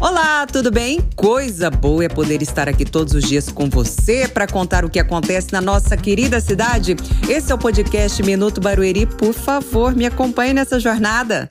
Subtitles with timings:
[0.00, 1.00] Olá, tudo bem?
[1.16, 5.00] Coisa boa é poder estar aqui todos os dias com você para contar o que
[5.00, 6.94] acontece na nossa querida cidade.
[7.28, 9.06] Esse é o podcast Minuto Barueri.
[9.06, 11.48] Por favor, me acompanhe nessa jornada.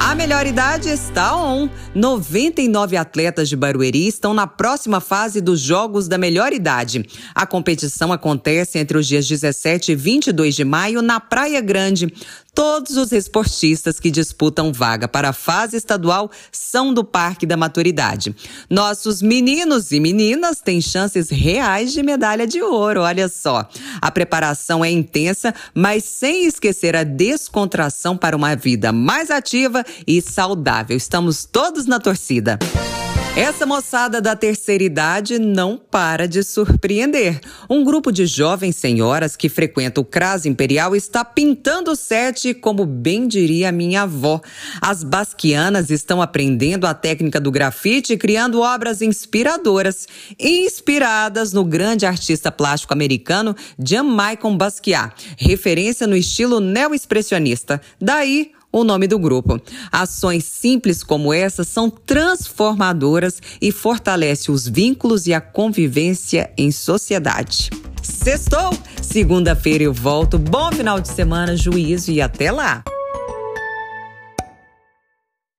[0.00, 1.68] A melhor idade está on.
[1.94, 7.04] 99 atletas de Barueri estão na próxima fase dos Jogos da Melhor Idade.
[7.34, 12.12] A competição acontece entre os dias 17 e 22 de maio na Praia Grande.
[12.54, 18.34] Todos os esportistas que disputam vaga para a fase estadual são do Parque da Maturidade.
[18.68, 23.68] Nossos meninos e meninas têm chances reais de medalha de ouro, olha só.
[24.00, 30.20] A preparação é intensa, mas sem esquecer a descontração para uma vida mais ativa e
[30.20, 30.96] saudável.
[30.96, 32.58] Estamos todos na torcida.
[33.38, 37.40] Essa moçada da terceira idade não para de surpreender.
[37.70, 43.28] Um grupo de jovens senhoras que frequenta o CRAS Imperial está pintando o como bem
[43.28, 44.40] diria minha avó.
[44.80, 52.06] As basquianas estão aprendendo a técnica do grafite e criando obras inspiradoras, inspiradas no grande
[52.06, 57.80] artista plástico americano Jean-Michel Basquiat, referência no estilo neo-expressionista.
[58.00, 59.60] Daí o nome do grupo.
[59.90, 67.70] Ações simples como essa são transformadoras e fortalecem os vínculos e a convivência em sociedade.
[68.02, 68.70] Sextou!
[69.02, 70.38] Segunda-feira eu volto.
[70.38, 72.82] Bom final de semana, juízo e até lá!